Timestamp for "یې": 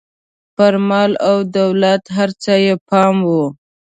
2.65-2.73